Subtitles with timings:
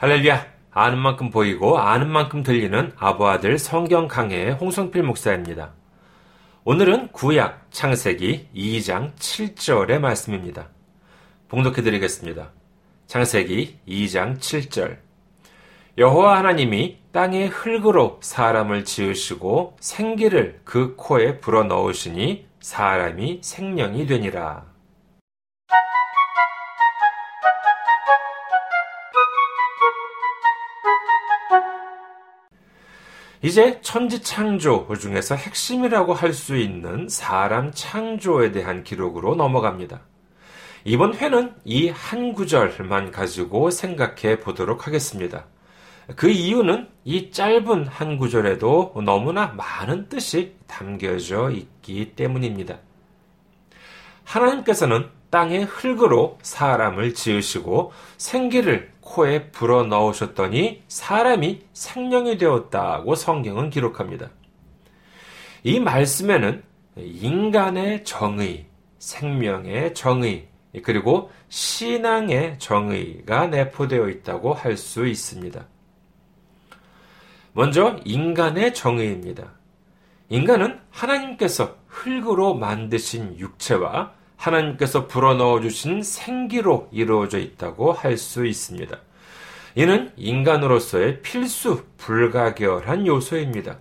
[0.00, 0.46] 할렐루야!
[0.70, 5.72] 아는 만큼 보이고 아는 만큼 들리는 아부아들 성경 강해의 홍성필 목사입니다.
[6.62, 10.68] 오늘은 구약 창세기 2장 7절의 말씀입니다.
[11.48, 12.52] 봉독해 드리겠습니다.
[13.08, 14.98] 창세기 2장 7절.
[15.98, 24.77] 여호와 하나님이 땅의 흙으로 사람을 지으시고 생기를 그 코에 불어 넣으시니 사람이 생명이 되니라.
[33.42, 40.00] 이제 천지 창조 중에서 핵심이라고 할 수 있는 사람 창조에 대한 기록으로 넘어갑니다.
[40.84, 45.44] 이번 회는 이 한 구절만 가지고 생각해 보도록 하겠습니다.
[46.16, 52.78] 그 이유는 이 짧은 한 구절에도 너무나 많은 뜻이 담겨져 있기 때문입니다.
[54.24, 64.30] 하나님께서는 땅의 흙으로 사람을 지으시고 생기를 코에 불어 넣으셨더니 사람이 생명이 되었다고 성경은 기록합니다.
[65.64, 66.62] 이 말씀에는
[66.96, 68.66] 인간의 정의,
[68.98, 70.48] 생명의 정의,
[70.82, 75.66] 그리고 신앙의 정의가 내포되어 있다고 할 수 있습니다.
[77.52, 79.52] 먼저 인간의 정의입니다.
[80.28, 84.12] 인간은 하나님께서 흙으로 만드신 육체와
[84.48, 88.98] 하나님께서 불어넣어 주신 생기로 이루어져 있다고 할 수 있습니다.
[89.74, 93.78] 이는 인간으로서의 필수 불가결한 요소입니다.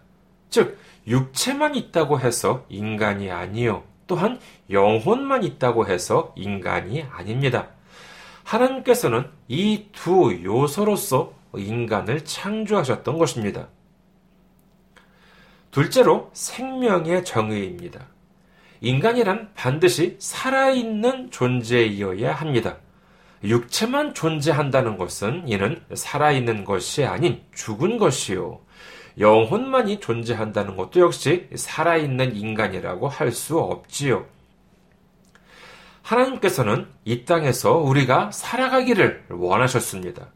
[0.49, 3.83] 즉, 육체만 있다고 해서 인간이 아니요.
[4.05, 7.69] 또한 영혼만 있다고 해서 인간이 아닙니다.
[8.43, 13.67] 하나님께서는 이 두 요소로서 인간을 창조하셨던 것입니다.
[15.71, 18.07] 둘째로 생명의 정의입니다.
[18.81, 22.78] 인간이란 반드시 살아있는 존재이어야 합니다.
[23.44, 28.62] 육체만 존재한다는 것은 이는 살아있는 것이 아닌 죽은 것이요.
[29.19, 34.25] 영혼만이 존재한다는 것도 역시 살아있는 인간이라고 할 수 없지요.
[36.03, 40.28] 하나님께서는 이 땅에서 우리가 살아가기를 원하셨습니다.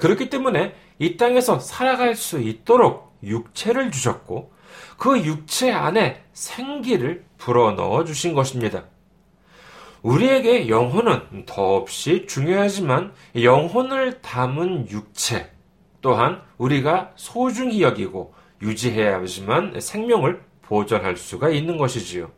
[0.00, 4.52] 그렇기 때문에 이 땅에서 살아갈 수 있도록 육체를 주셨고
[4.98, 8.84] 그 육체 안에 생기를 불어넣어 주신 것입니다.
[10.02, 15.50] 우리에게 영혼은 더없이 중요하지만 영혼을 담은 육체
[16.02, 22.30] 또한 우리가 소중히 여기고 유지해야 하지만 생명을 보존할 수가 있는 것이지요.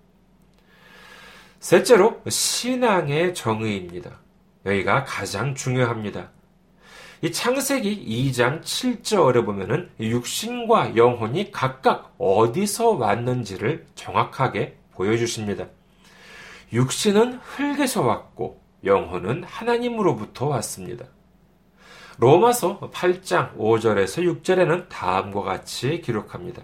[1.58, 4.20] 셋째로 신앙의 정의입니다.
[4.64, 6.30] 여기가 가장 중요합니다.
[7.22, 15.66] 이 창세기 2장 7절에 보면은 육신과 영혼이 각각 어디서 왔는지를 정확하게 보여주십니다.
[16.72, 21.06] 육신은 흙에서 왔고 영혼은 하나님으로부터 왔습니다.
[22.18, 26.62] 로마서 8장 5절에서 6절에는 다음과 같이 기록합니다.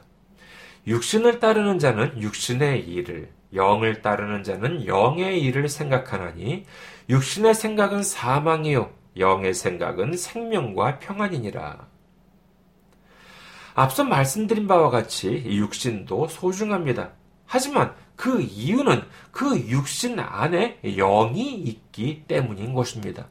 [0.87, 6.67] 육신을 따르는 자는 육신의 일을, 영을 따르는 자는 영의 일을 생각하나니
[7.09, 11.87] 육신의 생각은 사망이요 영의 생각은 생명과 평안이니라.
[13.75, 17.13] 앞서 말씀드린 바와 같이 육신도 소중합니다.
[17.47, 23.29] 하지만 그 이유는 그 육신 안에 영이 있기 때문인 것입니다.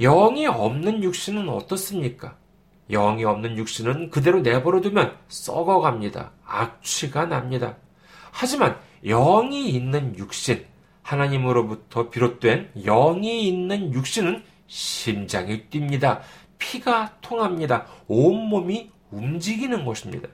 [0.00, 2.36] 영이 없는 육신은 어떻습니까?
[2.90, 6.32] 영이 없는 육신은 그대로 내버려 두면 썩어갑니다.
[6.44, 7.76] 악취가 납니다.
[8.30, 10.64] 하지만 영이 있는 육신,
[11.02, 16.20] 하나님으로부터 비롯된 영이 있는 육신은 심장이 뜁니다.
[16.58, 17.86] 피가 통합니다.
[18.06, 20.28] 온몸이 움직이는 것입니다.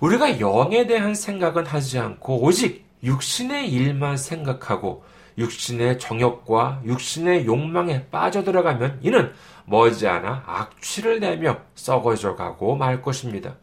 [0.00, 5.04] 우리가 영에 대한 생각은 하지 않고 오직 육신의 일만 생각하고
[5.38, 9.32] 육신의 정욕과 육신의 욕망에 빠져들어가면 이는
[9.64, 13.56] 머지않아 악취를 내며 썩어져 가고 말 것입니다.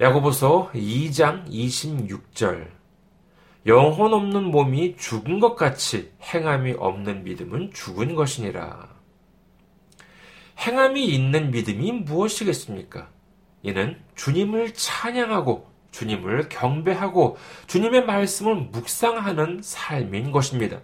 [0.00, 2.77] 야고보서 2장 26절
[3.66, 8.88] 영혼 없는 몸이 죽은 것 같이 행함이 없는 믿음은 죽은 것이니라.
[10.58, 13.08] 행함이 있는 믿음이 무엇이겠습니까?
[13.62, 20.80] 이는 주님을 찬양하고 주님을 경배하고 주님의 말씀을 묵상하는 삶인 것입니다.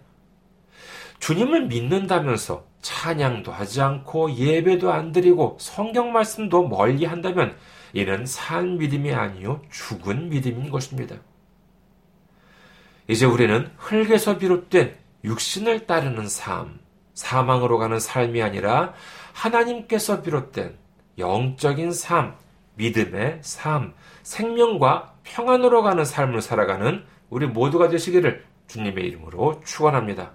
[1.21, 7.57] 주님을 믿는다면서 찬양도 하지 않고 예배도 안 드리고 성경 말씀도 멀리 한다면
[7.95, 11.17] 이는 산 믿음이 아니요 죽은 믿음인 것입니다.
[13.07, 16.79] 이제 우리는 흙에서 비롯된 육신을 따르는 삶,
[17.15, 18.95] 사망으로 가는 삶이 아니라
[19.33, 20.77] 하나님께서 비롯된
[21.19, 22.35] 영적인 삶,
[22.77, 30.33] 믿음의 삶, 생명과 평안으로 가는 삶을 살아가는 우리 모두가 되시기를 주님의 이름으로 축원합니다.